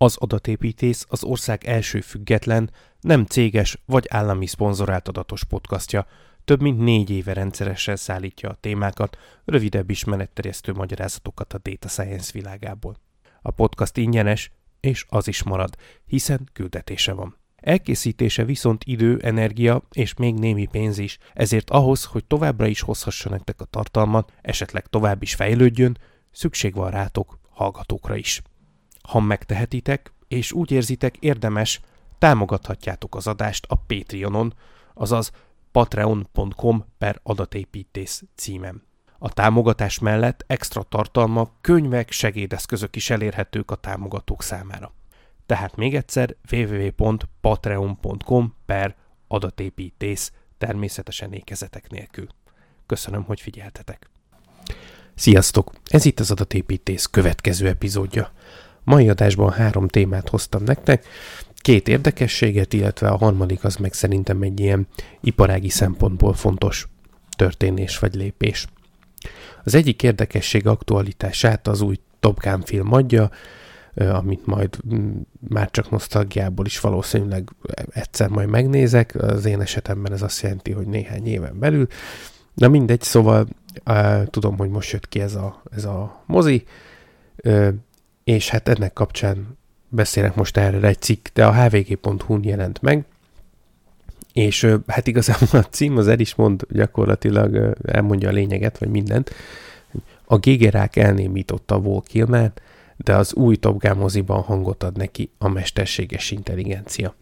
[0.00, 2.70] Az adatépítész az ország első független,
[3.00, 6.06] nem céges vagy állami szponzorált adatos podcastja.
[6.44, 12.96] Több mint négy éve rendszeresen szállítja a témákat, rövidebb ismeretterjesztő magyarázatokat a data science világából.
[13.42, 15.76] A podcast ingyenes, és az is marad,
[16.06, 17.36] hiszen küldetése van.
[17.56, 23.30] Elkészítése viszont idő, energia és még némi pénz is, ezért ahhoz, hogy továbbra is hozhassa
[23.30, 25.98] nektek a tartalmat, esetleg tovább is fejlődjön,
[26.30, 28.42] szükség van rátok, hallgatókra is.
[29.08, 31.80] Ha megtehetitek, és úgy érzitek érdemes,
[32.18, 34.54] támogathatjátok az adást a Patreonon,
[34.94, 35.30] azaz
[35.72, 38.82] patreon.com per adatépítész címem.
[39.18, 44.92] A támogatás mellett extra tartalma, könyvek, segédeszközök is elérhetők a támogatók számára.
[45.46, 48.96] Tehát még egyszer www.patreon.com per
[49.28, 52.26] adatépítész természetesen ékezetek nélkül.
[52.86, 54.10] Köszönöm, hogy figyeltetek.
[55.14, 55.72] Sziasztok!
[55.84, 58.32] Ez itt az adatépítész következő epizódja.
[58.88, 61.06] Mai adásban három témát hoztam nektek,
[61.56, 64.86] két érdekességet, illetve a harmadik az meg szerintem egy ilyen
[65.20, 66.88] iparági szempontból fontos
[67.36, 68.66] történés vagy lépés.
[69.64, 73.30] Az egyik érdekesség aktualitását az új Top Gun film adja,
[73.94, 74.78] amit majd
[75.48, 77.48] már csak nosztalgiából is valószínűleg
[77.90, 79.14] egyszer majd megnézek.
[79.14, 81.86] Az én esetemben ez azt jelenti, hogy néhány éven belül.
[82.54, 83.46] Na mindegy, szóval
[84.24, 86.64] tudom, hogy most jött ki ez a, ez a mozi,
[88.28, 93.04] és hát ennek kapcsán beszélek most erre egy cikk, de a hvg.hu-n jelent meg,
[94.32, 99.30] és hát igazából a cím az el is mond gyakorlatilag, elmondja a lényeget, vagy mindent.
[100.24, 102.52] A gégerák elnémította a Volkilmán,
[102.96, 107.14] de az új Top Gun moziban hangot ad neki a mesterséges intelligencia.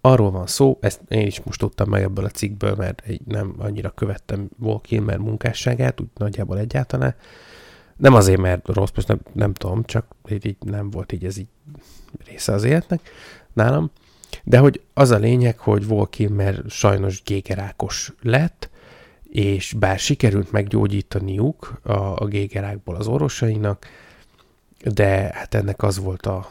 [0.00, 3.90] Arról van szó, ezt én is most tudtam meg ebből a cikkből, mert nem annyira
[3.90, 7.14] követtem Volkilmer munkásságát, úgy nagyjából egyáltalán,
[8.02, 11.36] nem azért, mert rossz, most nem, nem tudom, csak így, így nem volt így ez
[11.36, 11.46] így
[12.26, 13.00] része az életnek
[13.52, 13.90] nálam.
[14.44, 18.70] De hogy az a lényeg, hogy Volkilmer sajnos gégerákos lett,
[19.28, 23.86] és bár sikerült meggyógyítaniuk a, a gégerákból az orvosainak,
[24.94, 26.48] de hát ennek az volt a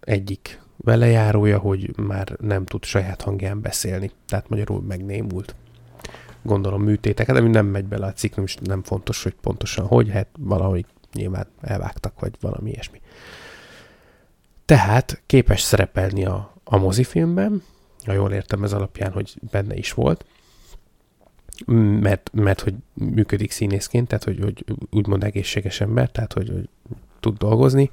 [0.00, 5.54] egyik velejárója, hogy már nem tud saját hangján beszélni, tehát magyarul megnémult
[6.46, 10.10] gondolom műtéteket, ami nem megy bele a cikk, nem, is nem fontos, hogy pontosan hogy,
[10.10, 13.00] hát valahogy nyilván elvágtak, vagy valami ilyesmi.
[14.64, 17.62] Tehát képes szerepelni a, a mozifilmben,
[18.04, 20.24] ha jól értem ez alapján, hogy benne is volt,
[22.00, 26.68] mert, mert hogy működik színészként, tehát hogy, hogy úgymond egészséges ember, tehát hogy, hogy
[27.20, 27.90] tud dolgozni,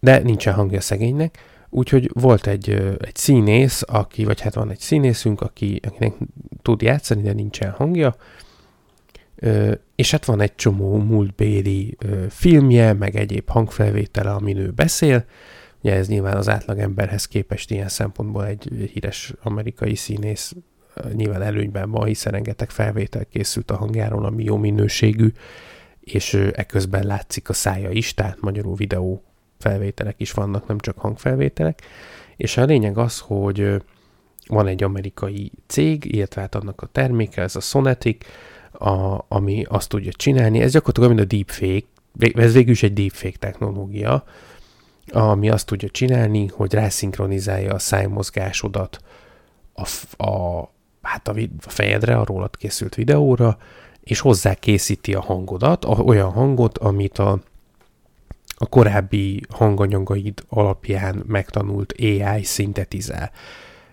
[0.00, 1.38] de nincsen hangja szegénynek,
[1.74, 6.14] úgyhogy volt egy, egy színész, aki, vagy hát van egy színészünk, aki, akinek
[6.62, 8.16] tud játszani, de nincsen hangja,
[9.94, 11.96] és hát van egy csomó múltbéli
[12.28, 15.24] filmje, meg egyéb hangfelvétele, amin ő beszél,
[15.84, 20.54] Ugye ez nyilván az átlagemberhez képest ilyen szempontból egy híres amerikai színész
[21.12, 25.32] nyilván előnyben van, hiszen rengeteg felvétel készült a hangjáról, ami jó minőségű,
[26.00, 29.22] és eközben látszik a szája is, tehát magyarul videó
[29.62, 31.82] felvételek is vannak, nem csak hangfelvételek.
[32.36, 33.82] És a lényeg az, hogy
[34.46, 38.26] van egy amerikai cég, illetve hát annak a terméke, ez a Sonetic,
[38.72, 40.60] a, ami azt tudja csinálni.
[40.60, 41.86] Ez gyakorlatilag mint a deepfake,
[42.42, 44.24] ez végül is egy deepfake technológia,
[45.12, 48.98] ami azt tudja csinálni, hogy rászinkronizálja a szájmozgásodat
[49.72, 49.88] a,
[50.24, 50.68] a,
[51.02, 51.34] hát a,
[51.64, 53.58] a fejedre, a rólad készült videóra,
[54.00, 57.40] és hozzá készíti a hangodat, a, olyan hangot, amit a,
[58.62, 63.30] a korábbi hanganyagaid alapján megtanult AI szintetizál.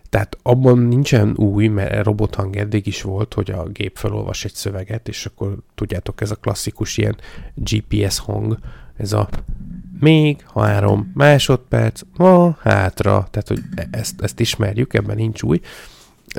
[0.10, 5.08] Tehát abban nincsen új, mert robothang eddig is volt, hogy a gép felolvas egy szöveget,
[5.08, 7.18] és akkor tudjátok, ez a klasszikus ilyen
[7.54, 8.58] GPS hang,
[8.98, 9.30] ez a
[10.00, 15.62] még három másodperc, ma hátra, tehát hogy e- ezt, ezt ismerjük, ebben nincs új,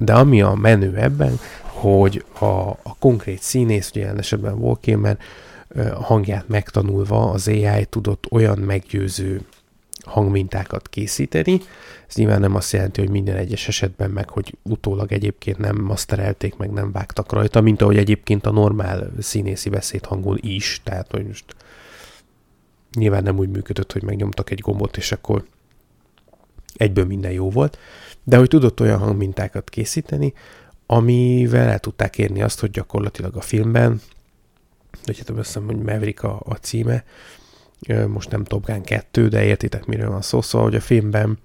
[0.00, 4.56] de ami a menő ebben, hogy a, a konkrét színész, ugye jelen esetben a
[5.94, 9.40] hangját megtanulva az AI tudott olyan meggyőző
[10.04, 11.60] hangmintákat készíteni.
[12.08, 16.56] Ez nyilván nem azt jelenti, hogy minden egyes esetben meg, hogy utólag egyébként nem masterelték,
[16.56, 21.44] meg nem vágtak rajta, mint ahogy egyébként a normál színészi beszédhangon is, tehát hogy most
[22.94, 25.44] nyilván nem úgy működött, hogy megnyomtak egy gombot, és akkor
[26.74, 27.78] egyből minden jó volt,
[28.24, 30.32] de hogy tudott olyan hangmintákat készíteni,
[30.86, 34.00] amivel el tudták érni azt, hogy gyakorlatilag a filmben,
[35.04, 37.04] hogy hát azt hiszem, hogy Maverick a, a címe,
[38.06, 41.38] most nem Top Gun 2, de értitek, miről van szó, szóval, hogy a filmben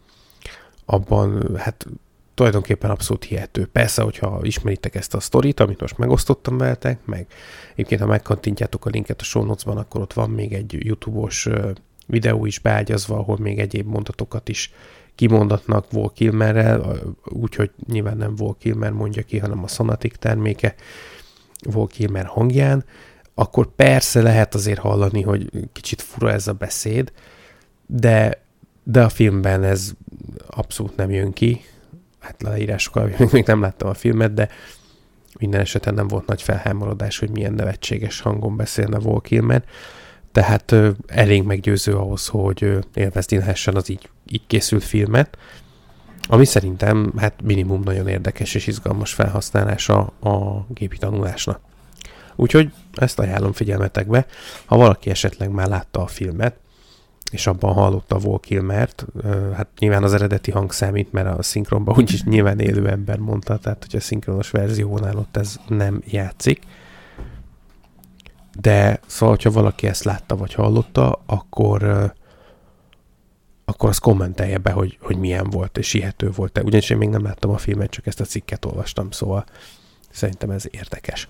[0.86, 1.86] abban, hát
[2.34, 3.66] tulajdonképpen abszolút hihető.
[3.66, 7.28] Persze, hogyha ismeritek ezt a sztorit, amit most megosztottam veletek, meg
[7.74, 11.50] egyébként, ha megkantintjátok a linket a show akkor ott van még egy YouTube-os
[12.08, 14.74] videó is beágyazva, ahol még egyéb mondatokat is
[15.16, 20.76] kimondatnak Vol Kilmerrel, úgyhogy nyilván nem Vol Kilmer mondja ki, hanem a Sonatic terméke
[21.64, 22.86] Vol Kilmer hangján,
[23.36, 27.12] akkor persze lehet azért hallani, hogy kicsit fura ez a beszéd,
[27.86, 28.42] de,
[28.84, 29.92] de a filmben ez
[30.48, 31.62] abszolút nem jön ki.
[32.20, 34.50] Hát leírásokkal még nem láttam a filmet, de
[35.40, 39.64] minden esetben nem volt nagy felhámorodás, hogy milyen nevetséges hangon beszélne Vol Kilmer.
[40.32, 45.38] Tehát ö, elég meggyőző ahhoz, hogy ö, élvezni lehessen az így, így készült filmet,
[46.28, 51.60] ami szerintem hát minimum nagyon érdekes és izgalmas felhasználása a gépi tanulásnak.
[52.36, 54.26] Úgyhogy ezt ajánlom figyelmetekbe.
[54.66, 56.56] Ha valaki esetleg már látta a filmet,
[57.32, 59.06] és abban hallotta Vol Kilmert,
[59.54, 63.86] hát nyilván az eredeti hang számít, mert a szinkronban úgyis nyilván élő ember mondta, tehát
[63.86, 66.62] hogy a szinkronos verziónál ott ez nem játszik.
[68.60, 72.14] De szóval, hogyha valaki ezt látta vagy hallotta, akkor
[73.66, 76.62] akkor azt kommentelje be, hogy, hogy milyen volt, és hihető volt-e.
[76.62, 79.46] Ugyanis én még nem láttam a filmet, csak ezt a cikket olvastam, szóval
[80.10, 81.30] szerintem ez érdekes.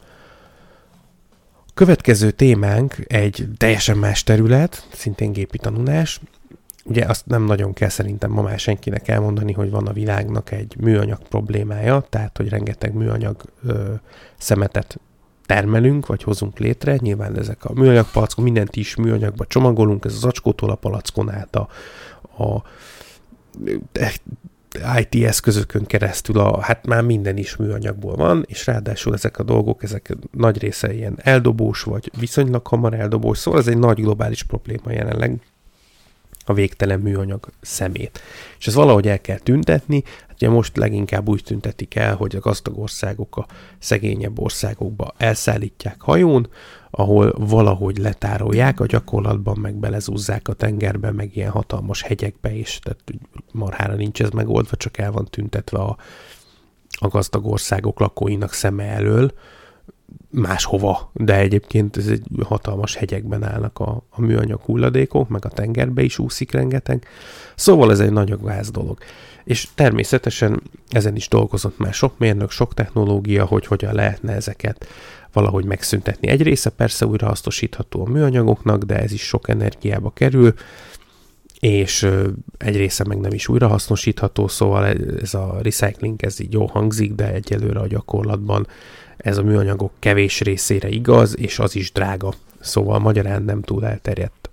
[1.75, 6.19] Következő témánk egy teljesen más terület, szintén gépi tanulás.
[6.83, 10.75] Ugye azt nem nagyon kell szerintem ma már senkinek elmondani, hogy van a világnak egy
[10.79, 13.93] műanyag problémája, tehát hogy rengeteg műanyag ö,
[14.37, 14.99] szemetet
[15.45, 16.95] termelünk, vagy hozunk létre.
[17.01, 21.55] Nyilván ezek a műanyag palackok, mindent is műanyagba csomagolunk, ez az acskótól a palackon át
[21.55, 21.67] a,
[22.43, 22.63] a
[24.99, 29.83] IT eszközökön keresztül, a, hát már minden is műanyagból van, és ráadásul ezek a dolgok,
[29.83, 34.91] ezek nagy része ilyen eldobós, vagy viszonylag hamar eldobós, szóval ez egy nagy globális probléma
[34.91, 35.39] jelenleg
[36.45, 38.19] a végtelen műanyag szemét.
[38.59, 42.39] És ez valahogy el kell tüntetni, hát ugye most leginkább úgy tüntetik el, hogy a
[42.39, 43.45] gazdag országok a
[43.79, 46.47] szegényebb országokba elszállítják hajón,
[46.89, 53.03] ahol valahogy letárolják, a gyakorlatban meg belezúzzák a tengerbe, meg ilyen hatalmas hegyekbe, és tehát
[53.51, 55.97] marhára nincs ez megoldva, csak el van tüntetve a,
[56.99, 59.31] a gazdag országok lakóinak szeme elől,
[60.31, 66.01] máshova, de egyébként ez egy hatalmas hegyekben állnak a, a műanyag hulladékok, meg a tengerbe
[66.01, 67.07] is úszik rengeteg.
[67.55, 68.97] Szóval ez egy nagyon gáz dolog.
[69.43, 74.87] És természetesen ezen is dolgozott már sok mérnök, sok technológia, hogy hogyan lehetne ezeket
[75.33, 76.27] valahogy megszüntetni.
[76.27, 80.53] Egy része persze újrahasznosítható a műanyagoknak, de ez is sok energiába kerül,
[81.59, 82.09] és
[82.57, 84.85] egy része meg nem is újrahasznosítható, szóval
[85.21, 88.67] ez a recycling ez így jó hangzik, de egyelőre a gyakorlatban
[89.25, 94.49] ez a műanyagok kevés részére igaz, és az is drága, szóval magyarán nem túl elterjedt.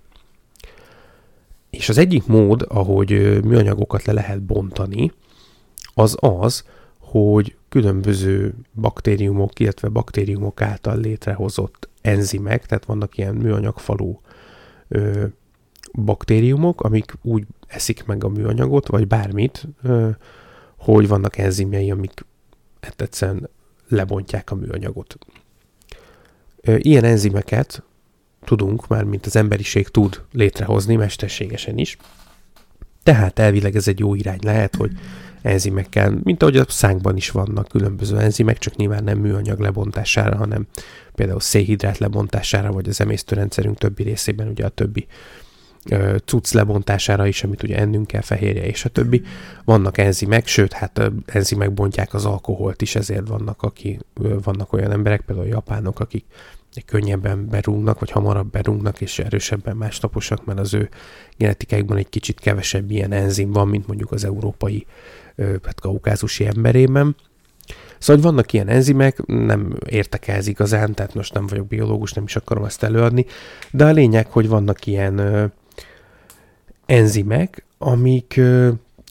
[1.69, 3.09] És az egyik mód, ahogy
[3.43, 5.11] műanyagokat le lehet bontani,
[5.93, 6.65] az az,
[6.99, 14.21] hogy különböző baktériumok, illetve baktériumok által létrehozott enzimek, tehát vannak ilyen műanyagfalú
[14.87, 15.25] ö,
[15.93, 20.09] baktériumok, amik úgy eszik meg a műanyagot, vagy bármit, ö,
[20.77, 22.25] hogy vannak enzimjei, amik
[22.81, 23.49] hát egyszerűen
[23.87, 25.17] lebontják a műanyagot.
[26.63, 27.83] Ilyen enzimeket
[28.43, 31.97] tudunk, már mint az emberiség tud létrehozni mesterségesen is.
[33.03, 34.91] Tehát elvileg ez egy jó irány lehet, hogy
[35.41, 40.67] enzimekkel, mint ahogy a szánkban is vannak különböző enzimek, csak nyilván nem műanyag lebontására, hanem
[41.15, 45.07] például szénhidrát lebontására, vagy az emésztőrendszerünk többi részében ugye a többi
[46.25, 49.21] cucc lebontására is, amit ugye ennünk kell, fehérje és a többi.
[49.65, 53.99] Vannak enzimek, sőt, hát enzimek bontják az alkoholt is, ezért vannak, aki,
[54.43, 56.25] vannak olyan emberek, például japánok, akik
[56.85, 60.89] könnyebben berúgnak, vagy hamarabb berúgnak, és erősebben másnaposak, mert az ő
[61.37, 64.85] genetikáikban egy kicsit kevesebb ilyen enzim van, mint mondjuk az európai
[65.63, 67.15] hát kaukázusi emberében.
[67.97, 72.23] Szóval, hogy vannak ilyen enzimek, nem értek ez igazán, tehát most nem vagyok biológus, nem
[72.23, 73.25] is akarom ezt előadni,
[73.71, 75.51] de a lényeg, hogy vannak ilyen
[76.85, 78.35] enzimek, amik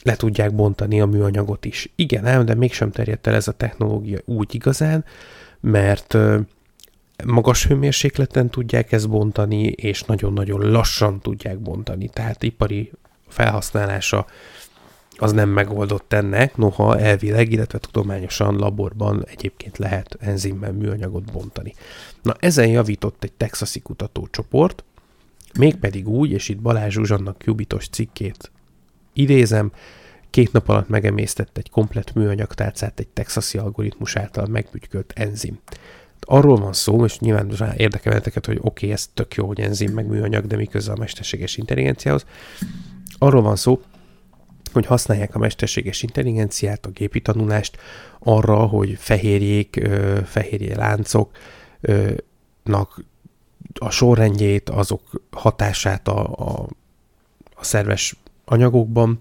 [0.03, 1.93] le tudják bontani a műanyagot is.
[1.95, 5.05] Igen, ám, de mégsem terjedt el ez a technológia úgy igazán,
[5.61, 6.17] mert
[7.25, 12.09] magas hőmérsékleten tudják ezt bontani, és nagyon-nagyon lassan tudják bontani.
[12.09, 12.93] Tehát ipari
[13.29, 14.27] felhasználása
[15.17, 21.75] az nem megoldott ennek, noha elvileg, illetve tudományosan laborban egyébként lehet enzimmel műanyagot bontani.
[22.23, 24.85] Na ezen javított egy texasi kutatócsoport,
[25.59, 28.51] mégpedig úgy, és itt Balázs Zsuzsannak kubitos cikkét
[29.13, 29.73] idézem,
[30.31, 35.59] két nap alatt megemésztett egy komplet műanyagtárcát egy texasi algoritmus által megbütykölt enzim.
[36.21, 40.07] Arról van szó, és nyilván érdekel hogy oké, okay, ez tök jó, hogy enzim meg
[40.07, 42.27] műanyag, de mi a mesterséges intelligenciához.
[43.19, 43.83] Arról van szó,
[44.73, 47.77] hogy használják a mesterséges intelligenciát, a gépi tanulást
[48.19, 49.89] arra, hogy fehérjék,
[50.25, 51.35] fehérjé láncoknak
[53.79, 56.69] a sorrendjét, azok hatását a, a
[57.63, 59.21] a szerves anyagokban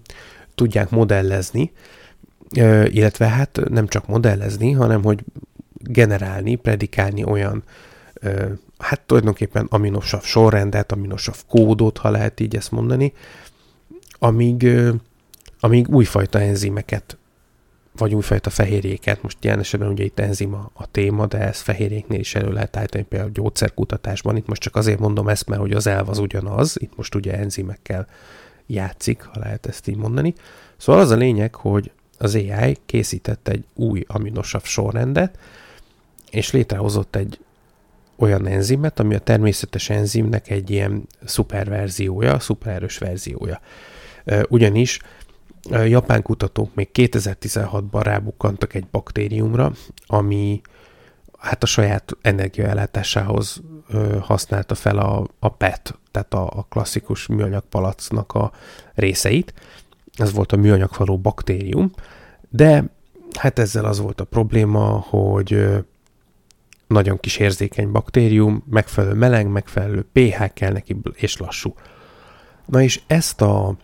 [0.54, 1.72] tudják modellezni,
[2.86, 5.24] illetve hát nem csak modellezni, hanem hogy
[5.78, 7.62] generálni, predikálni olyan,
[8.78, 13.12] hát tulajdonképpen aminosav sorrendet, aminosav kódot, ha lehet így ezt mondani,
[14.18, 14.66] amíg,
[15.60, 17.16] amíg újfajta enzimeket,
[17.96, 22.34] vagy újfajta fehérjéket, most jelen esetben ugye itt enzima a téma, de ez fehérjéknél is
[22.34, 24.36] elő lehet állítani, például gyógyszerkutatásban.
[24.36, 27.38] Itt most csak azért mondom ezt, mert hogy az elv az ugyanaz, itt most ugye
[27.38, 28.06] enzimekkel
[28.66, 30.34] játszik, ha lehet ezt így mondani.
[30.76, 35.38] Szóval az a lényeg, hogy az AI készített egy új aminosav sorrendet,
[36.30, 37.38] és létrehozott egy
[38.16, 43.60] olyan enzimet, ami a természetes enzimnek egy ilyen szuperverziója, szupererős verziója.
[44.48, 44.98] Ugyanis
[45.70, 49.72] japán kutatók még 2016-ban rábukkantak egy baktériumra,
[50.06, 50.60] ami
[51.38, 53.62] hát a saját energiaellátásához
[54.20, 58.52] használta fel a, a PET, tehát a, a klasszikus műanyag palacnak a
[58.94, 59.54] részeit.
[60.16, 61.90] Ez volt a műanyagfaló baktérium,
[62.48, 62.84] de
[63.38, 65.66] hát ezzel az volt a probléma, hogy
[66.86, 71.74] nagyon kis érzékeny baktérium, megfelelő meleg, megfelelő pH kell neki, és lassú.
[72.66, 73.76] Na és ezt a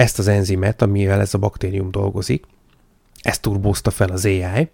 [0.00, 2.44] ezt az enzimet, amivel ez a baktérium dolgozik,
[3.22, 4.70] ezt turbózta fel az AI.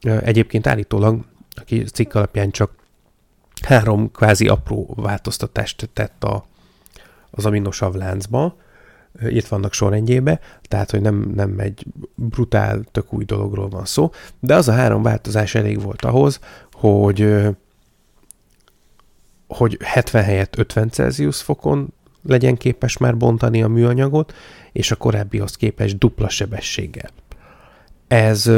[0.00, 1.24] Egyébként állítólag,
[1.54, 2.72] aki cikk alapján csak
[3.62, 6.44] három kvázi apró változtatást tett a,
[7.30, 8.56] az aminosav láncba,
[9.28, 14.10] itt vannak sorrendjébe, tehát, hogy nem, nem egy brutál, tök új dologról van szó,
[14.40, 16.40] de az a három változás elég volt ahhoz,
[16.72, 17.46] hogy
[19.46, 21.92] hogy 70 helyett 50 Celsius fokon
[22.26, 24.34] legyen képes már bontani a műanyagot,
[24.72, 27.10] és a korábbihoz képest dupla sebességgel.
[28.08, 28.50] Ez,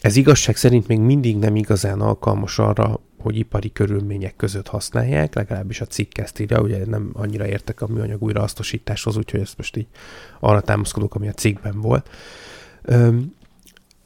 [0.00, 5.80] ez igazság szerint még mindig nem igazán alkalmas arra, hogy ipari körülmények között használják, legalábbis
[5.80, 9.86] a cikk ezt írja, ugye nem annyira értek a műanyag újrahasznosításhoz, úgyhogy ezt most így
[10.40, 12.08] arra támaszkodok, ami a cikkben volt.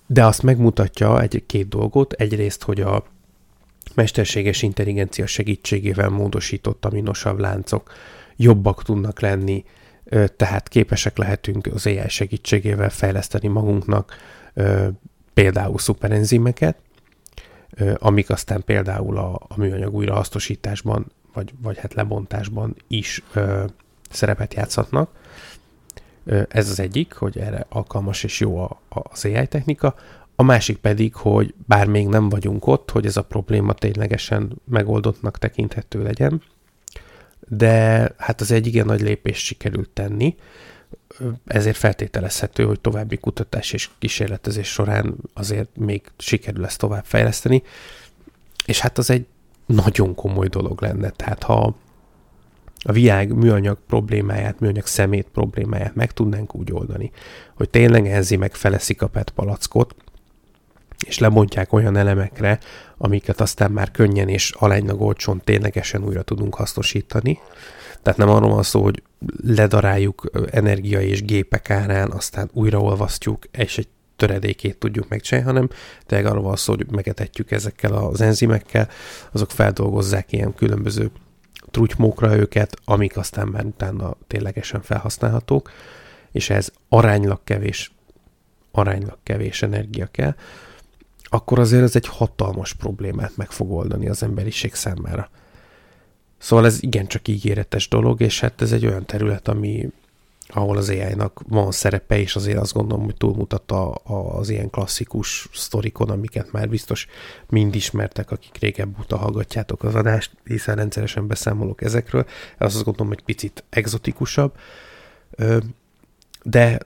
[0.06, 3.04] De azt megmutatja egy-két dolgot, egyrészt, hogy a
[3.94, 7.92] mesterséges intelligencia segítségével módosított aminosav láncok
[8.36, 9.64] jobbak tudnak lenni,
[10.36, 14.16] tehát képesek lehetünk az AI segítségével fejleszteni magunknak
[15.34, 16.76] például szuperenzimeket,
[17.94, 23.64] amik aztán például a, a műanyag újrahasznosításban, vagy, vagy hát lebontásban is ö,
[24.10, 25.10] szerepet játszhatnak.
[26.48, 29.94] Ez az egyik, hogy erre alkalmas és jó a, a, az AI technika.
[30.34, 35.38] A másik pedig, hogy bár még nem vagyunk ott, hogy ez a probléma ténylegesen megoldottnak
[35.38, 36.42] tekinthető legyen,
[37.48, 40.36] de hát az egy igen nagy lépést sikerült tenni,
[41.46, 47.62] ezért feltételezhető, hogy további kutatás és kísérletezés során azért még sikerül ezt tovább fejleszteni,
[48.66, 49.26] és hát az egy
[49.66, 51.74] nagyon komoly dolog lenne, tehát ha
[52.82, 57.10] a viág műanyag problémáját, műanyag szemét problémáját meg tudnánk úgy oldani,
[57.54, 59.94] hogy tényleg enzimek feleszik a PET palackot,
[61.06, 62.58] és lebontják olyan elemekre,
[62.98, 67.38] amiket aztán már könnyen és alánylag olcsón ténylegesen újra tudunk hasznosítani.
[68.02, 69.02] Tehát nem arról van szó, hogy
[69.42, 75.68] ledaráljuk energia és gépek árán, aztán újraolvasztjuk, és egy töredékét tudjuk megcsinálni, hanem
[76.06, 78.88] tényleg arról van szó, hogy megetetjük ezekkel az enzimekkel,
[79.32, 81.10] azok feldolgozzák ilyen különböző
[81.70, 85.70] trutymókra őket, amik aztán már utána ténylegesen felhasználhatók,
[86.32, 87.92] és ez aránylag kevés,
[88.70, 90.34] aránylag kevés energia kell,
[91.36, 95.30] akkor azért ez egy hatalmas problémát meg fog oldani az emberiség számára.
[96.38, 99.88] Szóval ez igencsak ígéretes dolog, és hát ez egy olyan terület, ami,
[100.48, 104.70] ahol az AI-nak van szerepe, és azért azt gondolom, hogy túlmutat a, a, az ilyen
[104.70, 107.06] klasszikus sztorikon, amiket már biztos
[107.48, 112.26] mind ismertek, akik régebb óta hallgatjátok az adást, hiszen rendszeresen beszámolok ezekről.
[112.58, 114.52] Ez azt gondolom, hogy picit exotikusabb,
[116.42, 116.78] de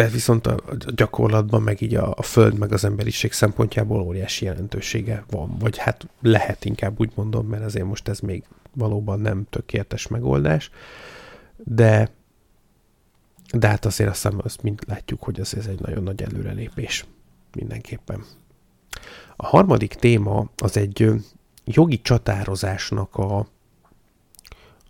[0.00, 0.56] de viszont a
[0.94, 6.06] gyakorlatban meg így a, a Föld meg az emberiség szempontjából óriási jelentősége van, vagy hát
[6.20, 10.70] lehet inkább úgy mondom, mert azért most ez még valóban nem tökéletes megoldás,
[11.56, 12.10] de
[13.52, 17.04] de hát azért azt, hiszem, azt mind látjuk, hogy ez, ez egy nagyon nagy előrelépés
[17.54, 18.24] mindenképpen.
[19.36, 21.10] A harmadik téma az egy
[21.64, 23.46] jogi csatározásnak a,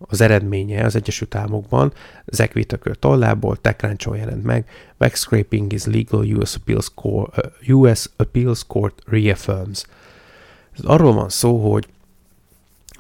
[0.01, 1.93] az eredménye az Egyesült Államokban,
[2.27, 7.37] Zach Whittaker tollából, TechCrunch-on jelent meg, Backscraping is legal US Appeals Court,
[7.69, 9.85] uh, US Appeals Court reaffirms.
[10.73, 11.89] Ez arról van szó, hogy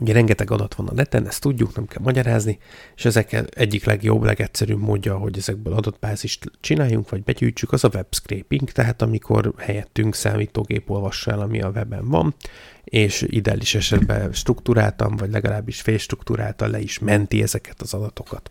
[0.00, 2.58] Ugye rengeteg adat van a neten, ezt tudjuk, nem kell magyarázni,
[2.96, 8.06] és ezek egyik legjobb, legegyszerűbb módja, hogy ezekből adatbázist csináljunk, vagy begyűjtsük, az a web
[8.10, 12.34] scraping, tehát amikor helyettünk számítógép olvassa el, ami a webben van,
[12.84, 18.50] és ideális esetben struktúráltan, vagy legalábbis félstruktúráltan le is menti ezeket az adatokat.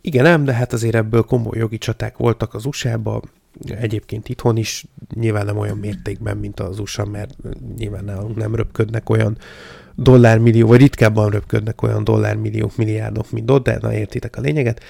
[0.00, 3.22] Igen, ám, de hát azért ebből komoly jogi csaták voltak az USA-ban,
[3.68, 7.36] egyébként itthon is, nyilván nem olyan mértékben, mint az USA, mert
[7.76, 9.38] nyilván nálunk nem röpködnek olyan
[10.02, 14.82] dollármillió, vagy ritkábban röpködnek olyan dollármilliók, milliárdok, mint ott, de na értitek a lényeget.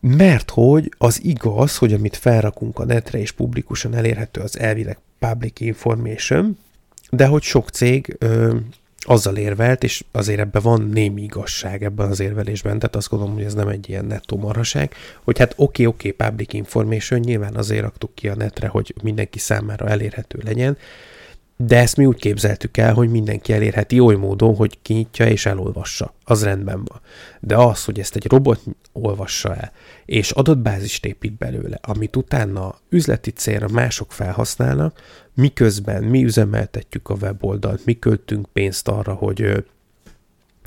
[0.00, 5.60] Mert hogy az igaz, hogy amit felrakunk a netre és publikusan elérhető, az elvileg public
[5.60, 6.58] information,
[7.10, 8.56] de hogy sok cég ö,
[8.98, 13.44] azzal érvelt, és azért ebben van némi igazság ebben az érvelésben, tehát azt gondolom, hogy
[13.44, 14.94] ez nem egy ilyen nettó marhaság,
[15.24, 18.94] hogy hát oké, okay, oké, okay, public information, nyilván azért raktuk ki a netre, hogy
[19.02, 20.76] mindenki számára elérhető legyen,
[21.62, 26.14] de ezt mi úgy képzeltük el, hogy mindenki elérheti oly módon, hogy kinyitja és elolvassa.
[26.24, 27.00] Az rendben van.
[27.40, 28.60] De az, hogy ezt egy robot
[28.92, 29.72] olvassa el,
[30.04, 35.00] és adatbázist épít belőle, amit utána üzleti célra mások felhasználnak,
[35.34, 39.64] miközben mi üzemeltetjük a weboldalt, mi költünk pénzt arra, hogy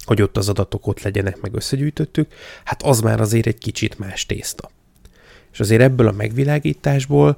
[0.06, 2.34] hogy ott az adatok ott legyenek, meg összegyűjtöttük,
[2.64, 4.70] hát az már azért egy kicsit más tészta.
[5.52, 7.38] És azért ebből a megvilágításból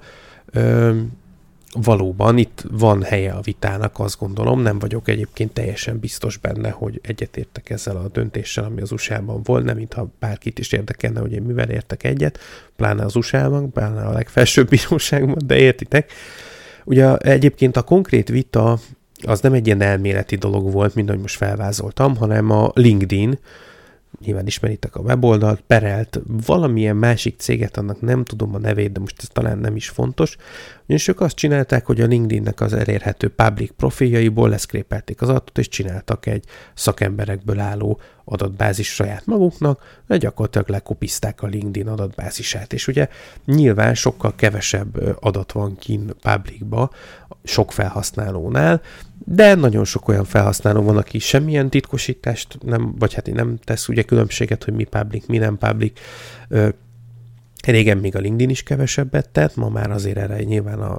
[1.75, 6.99] valóban itt van helye a vitának, azt gondolom, nem vagyok egyébként teljesen biztos benne, hogy
[7.03, 11.41] egyetértek ezzel a döntéssel, ami az USA-ban volt, nem mintha bárkit is érdekelne, hogy én
[11.41, 12.39] mivel értek egyet,
[12.75, 16.11] pláne az USA-ban, pláne a legfelsőbb bíróságban, de értitek.
[16.85, 18.79] Ugye egyébként a konkrét vita
[19.21, 23.39] az nem egy ilyen elméleti dolog volt, mint ahogy most felvázoltam, hanem a LinkedIn,
[24.19, 29.21] nyilván ismeritek a weboldalt, perelt valamilyen másik céget, annak nem tudom a nevét, de most
[29.21, 30.37] ez talán nem is fontos,
[30.83, 35.67] ugyanis ők azt csinálták, hogy a LinkedInnek az elérhető public profiljaiból leszkrépelték az adatot, és
[35.67, 43.07] csináltak egy szakemberekből álló adatbázis saját maguknak, de gyakorlatilag lekopizták a LinkedIn adatbázisát, és ugye
[43.45, 46.89] nyilván sokkal kevesebb adat van kin publicba,
[47.45, 48.81] sok felhasználónál,
[49.25, 54.01] de nagyon sok olyan felhasználó van, aki semmilyen titkosítást nem, vagy hát nem tesz ugye
[54.01, 55.99] különbséget, hogy mi public, mi nem public,
[57.65, 60.97] Régen még a LinkedIn is kevesebbet tett, ma már azért erre nyilván a,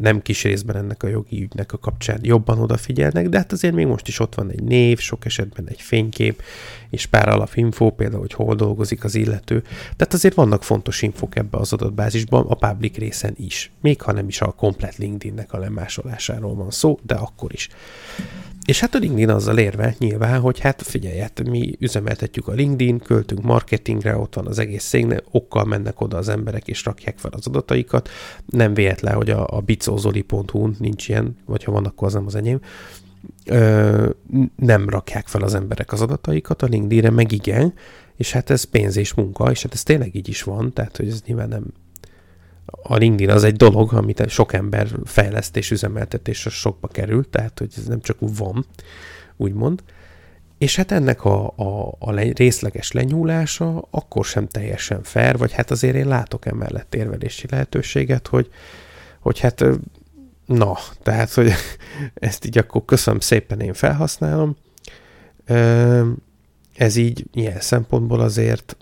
[0.00, 3.86] nem kis részben ennek a jogi ügynek a kapcsán jobban odafigyelnek, de hát azért még
[3.86, 6.42] most is ott van egy név, sok esetben egy fénykép,
[6.90, 9.62] és pár alapinfó, például, hogy hol dolgozik az illető.
[9.96, 13.70] Tehát azért vannak fontos infok ebbe az adatbázisban, a public részen is.
[13.80, 17.68] Még ha nem is a komplet LinkedInnek a lemásolásáról van szó, de akkor is.
[18.64, 22.98] És hát a LinkedIn azzal érve nyilván, hogy hát figyelj, hát mi üzemeltetjük a LinkedIn,
[22.98, 27.30] költünk marketingre, ott van az egész szégne, okkal mennek oda az emberek és rakják fel
[27.34, 28.08] az adataikat.
[28.46, 32.34] Nem véletlen, hogy a, a bicózoli.hu nincs ilyen, vagy ha van, akkor az nem az
[32.34, 32.60] enyém.
[33.44, 34.10] Ö,
[34.56, 37.74] nem rakják fel az emberek az adataikat, a LinkedInre meg igen,
[38.16, 41.08] és hát ez pénz és munka, és hát ez tényleg így is van, tehát hogy
[41.08, 41.64] ez nyilván nem,
[42.82, 47.86] a LinkedIn az egy dolog, amit sok ember fejlesztés, üzemeltetés sokba kerül, tehát hogy ez
[47.86, 48.66] nem csak van,
[49.36, 49.82] úgymond.
[50.58, 55.70] És hát ennek a, a, a le, részleges lenyúlása akkor sem teljesen fair, vagy hát
[55.70, 58.48] azért én látok emellett érvelési lehetőséget, hogy,
[59.20, 59.64] hogy hát
[60.50, 61.52] na, tehát, hogy
[62.14, 64.56] ezt így akkor köszönöm szépen, én felhasználom.
[66.74, 68.76] Ez így ilyen szempontból azért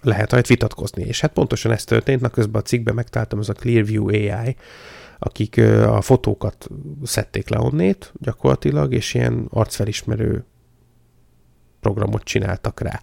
[0.00, 1.02] lehet rajt vitatkozni.
[1.02, 4.56] És hát pontosan ez történt, na közben a cikkben megtaláltam, az a Clearview AI,
[5.18, 6.68] akik a fotókat
[7.02, 10.44] szedték le onnét gyakorlatilag, és ilyen arcfelismerő
[11.80, 13.00] programot csináltak rá.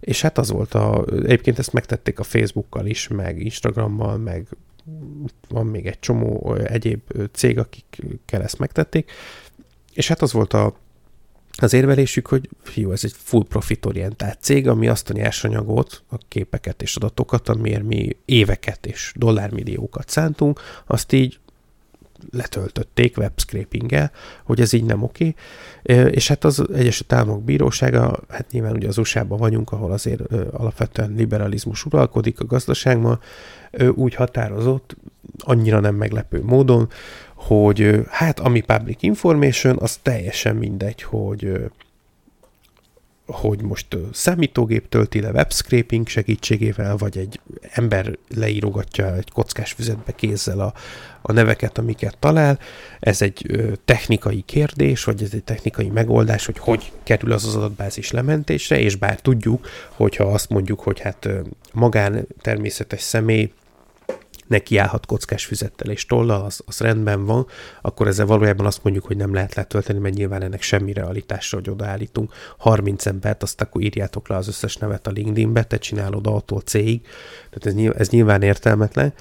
[0.00, 4.48] És hát az volt a, egyébként ezt megtették a Facebookkal is, meg Instagrammal, meg
[5.48, 7.00] van még egy csomó egyéb
[7.32, 9.10] cég, akikkel ezt megtették,
[9.92, 10.76] és hát az volt a
[11.62, 16.18] az érvelésük, hogy fiú, ez egy full profit orientált cég, ami azt a nyersanyagot, a
[16.28, 21.38] képeket és adatokat, amiért mi éveket és dollármilliókat szántunk, azt így
[22.30, 24.10] letöltötték webscrapinggel,
[24.44, 25.34] hogy ez így nem oké.
[26.10, 31.14] És hát az Egyesült Államok Bírósága, hát nyilván ugye az USA-ban vagyunk, ahol azért alapvetően
[31.16, 33.20] liberalizmus uralkodik a gazdaságban,
[33.94, 34.96] úgy határozott,
[35.38, 36.88] annyira nem meglepő módon,
[37.34, 41.70] hogy hát ami public information, az teljesen mindegy, hogy
[43.30, 47.40] hogy most számítógép tölti le webscraping segítségével, vagy egy
[47.72, 50.72] ember leírogatja egy kockás füzetbe kézzel a,
[51.22, 52.58] a neveket, amiket talál.
[53.00, 53.46] Ez egy
[53.84, 58.96] technikai kérdés, vagy ez egy technikai megoldás, hogy hogy kerül az az adatbázis lementésre, és
[58.96, 61.28] bár tudjuk, hogyha azt mondjuk, hogy hát
[61.72, 63.52] magán természetes személy
[64.50, 67.46] nekiállhat kockás füzettel és tollal, az, az rendben van,
[67.82, 71.70] akkor ezzel valójában azt mondjuk, hogy nem lehet letölteni, mert nyilván ennek semmi realitásra, hogy
[71.70, 76.62] odaállítunk 30 embert, azt akkor írjátok le az összes nevet a LinkedInbe, te csinálod A-tól
[76.62, 79.12] tehát ez, nyilván, ez nyilván értelmetlen,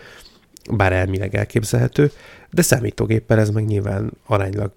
[0.71, 2.11] bár elmileg elképzelhető,
[2.51, 4.71] de számítógéppel ez meg nyilván aránylag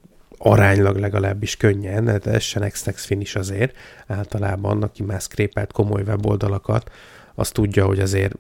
[0.45, 3.77] aránylag legalábbis könnyen, de ez se next finish azért.
[4.07, 6.91] Általában, aki már szkrépelt komoly weboldalakat,
[7.35, 8.35] az tudja, hogy azért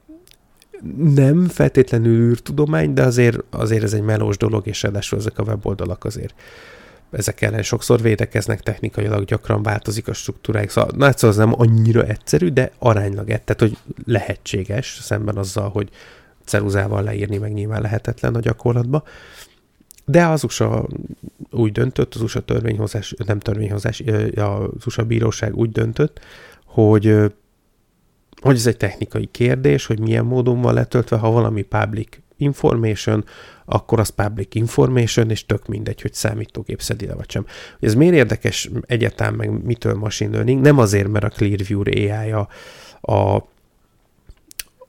[1.14, 6.04] nem feltétlenül űrtudomány, de azért, azért ez egy melós dolog, és ráadásul ezek a weboldalak
[6.04, 6.34] azért
[7.12, 12.04] ezek ellen sokszor védekeznek technikailag, gyakran változik a struktúrájuk, szóval, na, szóval az nem annyira
[12.04, 15.88] egyszerű, de aránylag egy, tehát hogy lehetséges szemben azzal, hogy
[16.44, 19.02] ceruzával leírni meg nyilván lehetetlen a gyakorlatban.
[20.04, 20.86] De az USA
[21.50, 24.02] úgy döntött, az USA törvényhozás, nem törvényhozás,
[24.34, 26.20] az USA bíróság úgy döntött,
[26.64, 27.32] hogy
[28.40, 33.24] hogy ez egy technikai kérdés, hogy milyen módon van letöltve, ha valami public information,
[33.64, 37.46] akkor az public information, és tök mindegy, hogy számítógép szedi le vagy sem.
[37.80, 40.60] Ez miért érdekes egyáltalán, meg mitől machine learning?
[40.60, 42.48] Nem azért, mert a Clearview AI-ja
[43.00, 43.36] a,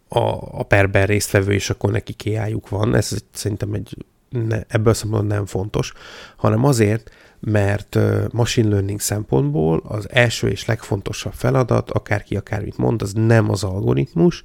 [0.08, 5.36] a, a perben résztvevő, és akkor neki ai van, ez szerintem egy, ne, ebből szempontból
[5.36, 5.94] nem fontos,
[6.36, 7.12] hanem azért,
[7.46, 7.98] mert
[8.32, 14.44] machine learning szempontból az első és legfontosabb feladat, akárki akármit mond, az nem az algoritmus,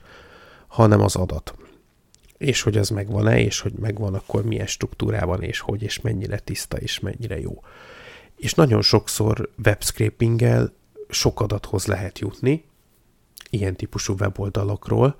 [0.66, 1.54] hanem az adat.
[2.38, 6.76] És hogy az megvan-e, és hogy megvan, akkor milyen struktúrában, és hogy, és mennyire tiszta,
[6.76, 7.62] és mennyire jó.
[8.36, 10.72] És nagyon sokszor webscrapinggel
[11.08, 12.64] sok adathoz lehet jutni,
[13.50, 15.16] ilyen típusú weboldalakról.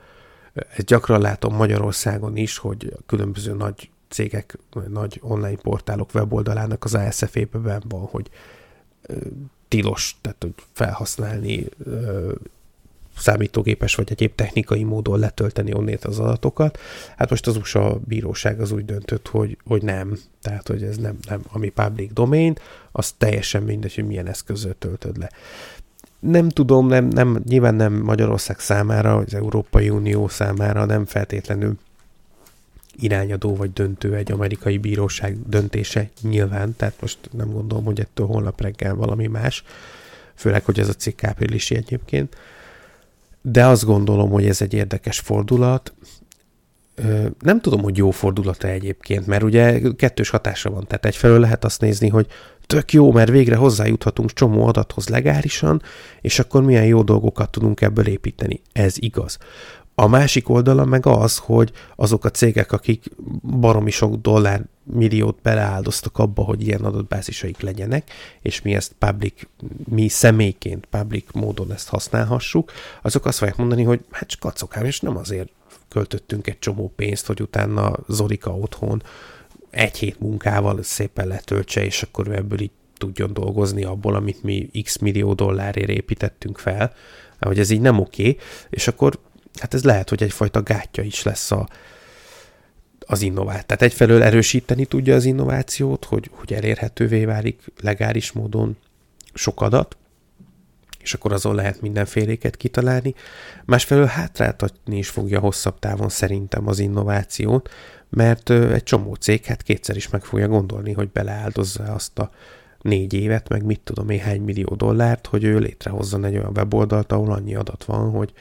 [0.53, 7.83] Ezt gyakran látom Magyarországon is, hogy különböző nagy cégek, nagy online portálok weboldalának az ASF-ében
[7.88, 8.31] van, hogy
[9.68, 11.66] tilos, tehát hogy felhasználni
[13.18, 16.79] számítógépes vagy egyéb technikai módon letölteni onnét az adatokat.
[17.16, 21.18] Hát most az USA bíróság az úgy döntött, hogy, hogy nem, tehát hogy ez nem,
[21.29, 22.55] nem ami public domain,
[22.92, 25.31] az teljesen mindegy, hogy milyen eszközzel töltöd le.
[26.21, 31.79] Nem tudom, nem, nem, nyilván nem Magyarország számára, az Európai Unió számára nem feltétlenül
[33.01, 38.61] irányadó vagy döntő egy amerikai bíróság döntése nyilván, tehát most nem gondolom, hogy ettől holnap
[38.61, 39.65] reggel valami más,
[40.35, 42.37] főleg, hogy ez a cikk áprilisi egyébként,
[43.43, 45.93] de azt gondolom, hogy ez egy érdekes fordulat.
[47.39, 50.87] Nem tudom, hogy jó fordulata egyébként, mert ugye kettős hatása van.
[50.87, 52.27] Tehát egyfelől lehet azt nézni, hogy
[52.67, 55.83] tök jó, mert végre hozzájuthatunk csomó adathoz legálisan,
[56.21, 58.61] és akkor milyen jó dolgokat tudunk ebből építeni.
[58.73, 59.39] Ez igaz.
[60.01, 63.05] A másik oldala meg az, hogy azok a cégek, akik
[63.43, 68.11] baromi sok dollár milliót beleáldoztak abba, hogy ilyen adatbázisaik legyenek,
[68.43, 69.43] és mi ezt public,
[69.85, 75.01] mi személyként public módon ezt használhassuk, azok azt fogják mondani, hogy hát csak kacokám, és
[75.01, 75.51] nem azért
[75.89, 79.03] költöttünk egy csomó pénzt, hogy utána Zorika otthon
[79.71, 84.71] egy hét munkával szépen letöltse, és akkor ő ebből így tudjon dolgozni abból, amit mi
[84.83, 86.93] x millió dollárért építettünk fel,
[87.41, 88.39] hogy ez így nem oké, okay,
[88.71, 89.19] és akkor
[89.59, 91.68] hát ez lehet, hogy egyfajta gátja is lesz a,
[93.07, 93.62] az innováció.
[93.66, 98.77] Tehát egyfelől erősíteni tudja az innovációt, hogy, hogy elérhetővé válik legális módon
[99.35, 99.97] sok adat,
[101.01, 103.14] és akkor azon lehet mindenféléket kitalálni.
[103.64, 107.71] Másfelől hátráltatni is fogja hosszabb távon szerintem az innovációt,
[108.11, 112.31] mert egy csomó cég hát kétszer is meg fogja gondolni, hogy beleáldozza azt a
[112.81, 117.12] négy évet, meg mit tudom én hány millió dollárt, hogy ő létrehozzon egy olyan weboldalt,
[117.12, 118.33] ahol annyi adat van, hogy,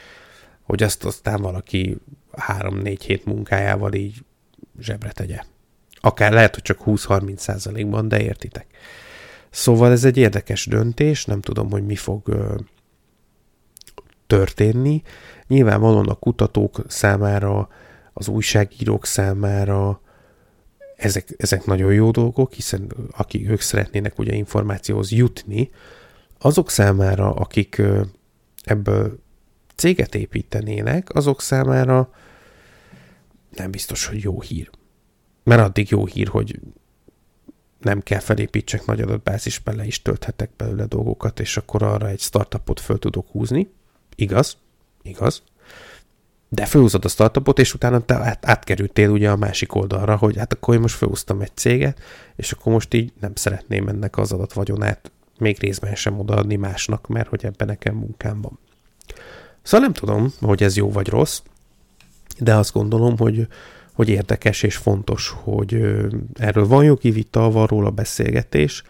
[0.67, 1.97] hogy ezt aztán valaki
[2.31, 4.23] három-négy hét munkájával így
[4.79, 5.39] zsebre tegye.
[5.93, 8.67] Akár lehet, hogy csak 20-30 százalékban, de értitek.
[9.49, 12.55] Szóval ez egy érdekes döntés, nem tudom, hogy mi fog ö,
[14.27, 15.01] történni.
[15.47, 17.69] Nyilvánvalóan a kutatók számára,
[18.13, 20.01] az újságírók számára
[20.95, 25.69] ezek, ezek nagyon jó dolgok, hiszen akik ők szeretnének ugye információhoz jutni,
[26.39, 28.01] azok számára, akik ö,
[28.63, 29.25] ebből
[29.77, 32.09] céget építenének, azok számára
[33.55, 34.69] nem biztos, hogy jó hír.
[35.43, 36.59] Mert addig jó hír, hogy
[37.79, 42.79] nem kell felépítsek nagy adatbázis, bele is tölthetek belőle dolgokat, és akkor arra egy startupot
[42.79, 43.69] föl tudok húzni.
[44.15, 44.57] Igaz,
[45.01, 45.43] igaz.
[46.49, 50.53] De fölhúzod a startupot, és utána te át, átkerültél ugye a másik oldalra, hogy hát
[50.53, 51.99] akkor én most felhúztam egy céget,
[52.35, 57.29] és akkor most így nem szeretném ennek az adatvagyonát még részben sem odaadni másnak, mert
[57.29, 58.59] hogy ebben nekem munkám van.
[59.67, 61.41] Szóval nem tudom, hogy ez jó vagy rossz,
[62.39, 63.47] de azt gondolom, hogy,
[63.93, 65.73] hogy érdekes és fontos, hogy
[66.33, 68.83] erről van jogi vita, van róla beszélgetés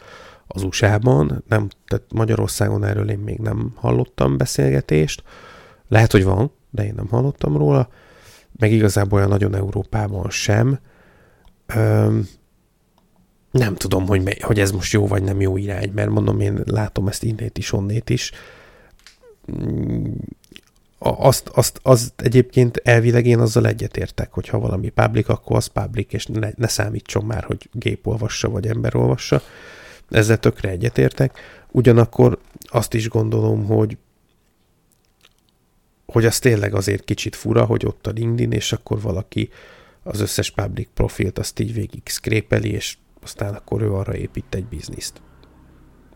[0.47, 5.23] az USA-ban, nem, tehát Magyarországon erről én még nem hallottam beszélgetést,
[5.87, 7.89] lehet, hogy van, de én nem hallottam róla,
[8.59, 10.79] meg igazából olyan nagyon Európában sem.
[11.65, 12.27] Öm,
[13.51, 17.07] nem tudom, hogy, hogy ez most jó vagy nem jó irány, mert mondom, én látom
[17.07, 18.31] ezt innét is, onnét is.
[20.99, 26.13] Azt, azt, azt egyébként elvileg én azzal egyetértek, hogy ha valami public, akkor az public,
[26.13, 29.41] és ne, ne számítson már, hogy gép olvassa, vagy ember olvassa.
[30.10, 31.39] Ezzel tökre egyetértek.
[31.71, 33.97] Ugyanakkor azt is gondolom, hogy
[36.05, 39.49] hogy az tényleg azért kicsit fura, hogy ott a LinkedIn, és akkor valaki
[40.03, 44.65] az összes public profilt azt így végig skrépeli, és aztán akkor ő arra épít egy
[44.65, 45.21] bizniszt.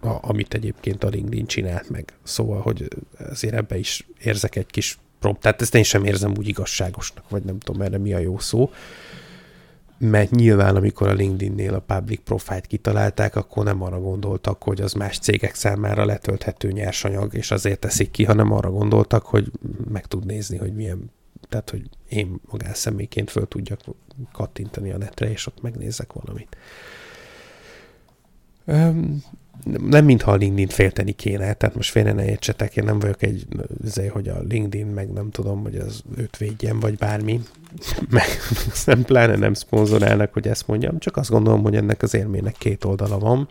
[0.02, 2.14] A, amit egyébként a LinkedIn csinált meg.
[2.24, 2.88] Szóval, hogy
[3.30, 5.42] azért ebbe is érzek egy kis prompt.
[5.42, 8.72] Tehát ezt én sem érzem úgy igazságosnak, vagy nem tudom erre mi a jó szó
[10.04, 14.94] mert nyilván, amikor a LinkedIn-nél a public profile-t kitalálták, akkor nem arra gondoltak, hogy az
[14.94, 19.52] más cégek számára letölthető nyersanyag, és azért teszik ki, hanem arra gondoltak, hogy
[19.92, 21.12] meg tud nézni, hogy milyen,
[21.50, 23.80] tehát, hogy én magánszemélyként föl tudjak
[24.32, 26.58] kattintani a netre, és ott megnézek valamit
[29.63, 33.47] nem mintha a LinkedIn félteni kéne, tehát most félre ne értsetek, én nem vagyok egy,
[33.86, 37.41] azért, hogy a LinkedIn, meg nem tudom, hogy az őt védjen, vagy bármi,
[38.10, 38.28] meg
[38.86, 42.84] nem pláne nem szponzorálnak, hogy ezt mondjam, csak azt gondolom, hogy ennek az érmének két
[42.84, 43.50] oldala van.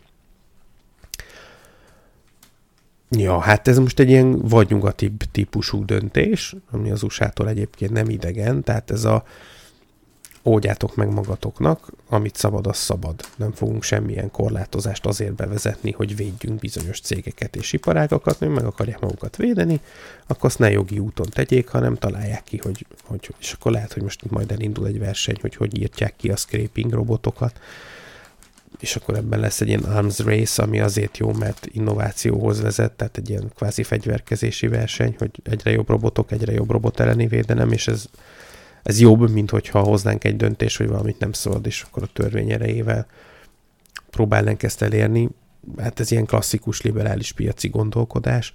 [3.10, 8.08] Ja, hát ez most egy ilyen vagy nyugatibb típusú döntés, ami az USA-tól egyébként nem
[8.08, 9.24] idegen, tehát ez a
[10.42, 13.20] oldjátok meg magatoknak, amit szabad, az szabad.
[13.36, 19.00] Nem fogunk semmilyen korlátozást azért bevezetni, hogy védjünk bizonyos cégeket és iparágakat, hogy meg akarják
[19.00, 19.80] magukat védeni,
[20.26, 24.02] akkor azt ne jogi úton tegyék, hanem találják ki, hogy, hogy és akkor lehet, hogy
[24.02, 27.60] most majd elindul egy verseny, hogy hogy írtják ki a scraping robotokat,
[28.78, 33.16] és akkor ebben lesz egy ilyen arms race, ami azért jó, mert innovációhoz vezet, tehát
[33.16, 37.88] egy ilyen kvázi fegyverkezési verseny, hogy egyre jobb robotok, egyre jobb robot elleni védelem, és
[37.88, 38.04] ez
[38.82, 42.50] ez jobb, mint hogyha hoznánk egy döntés, hogy valamit nem szabad, és akkor a törvény
[42.50, 43.06] erejével
[44.10, 45.28] próbálnánk ezt elérni.
[45.78, 48.54] Hát ez ilyen klasszikus liberális piaci gondolkodás.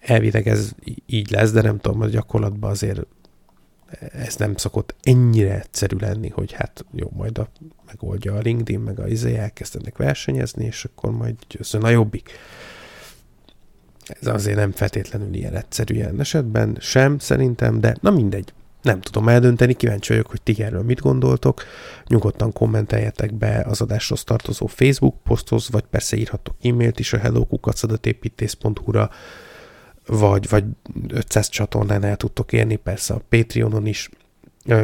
[0.00, 0.70] Elvileg ez
[1.06, 3.06] így lesz, de nem tudom, hogy gyakorlatban azért
[4.12, 7.48] ez nem szokott ennyire egyszerű lenni, hogy hát jó, majd a,
[7.86, 12.30] megoldja a LinkedIn, meg a izé, elkezdenek versenyezni, és akkor majd győzön a jobbik.
[14.20, 18.52] Ez azért nem feltétlenül ilyen egyszerű ilyen esetben, sem szerintem, de na mindegy.
[18.82, 21.64] Nem tudom eldönteni, kíváncsi vagyok, hogy ti erről mit gondoltok.
[22.06, 29.10] Nyugodtan kommenteljetek be az adáshoz tartozó Facebook poszthoz, vagy persze írhatok e-mailt is a hellokukacadatéppítész.hu-ra,
[30.06, 30.64] vagy, vagy
[31.08, 34.10] 500 csatornán el tudtok érni, persze a Patreonon is.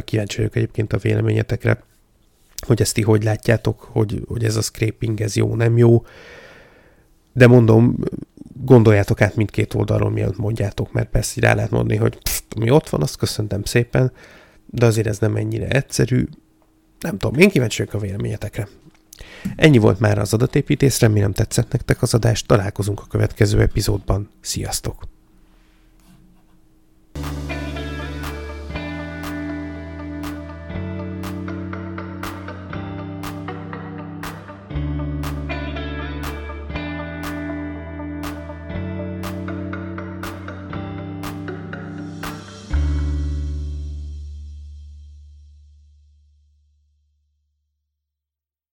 [0.05, 1.83] Kíváncsi vagyok egyébként a véleményetekre,
[2.67, 6.05] hogy ezt ti hogy látjátok, hogy, hogy ez a scraping, ez jó, nem jó.
[7.33, 7.97] De mondom,
[8.65, 12.89] gondoljátok át mindkét oldalról, mielőtt mondjátok, mert persze rá lehet mondani, hogy pff, mi ott
[12.89, 14.13] van, azt köszöntem szépen,
[14.67, 16.29] de azért ez nem ennyire egyszerű.
[17.01, 18.69] Nem tudom, én kíváncsi vagyok a véleményetekre.
[19.57, 24.31] Ennyi volt már az adatépítés, remélem tetszett nektek az adás, találkozunk a következő epizódban.
[24.41, 25.18] Sziasztok!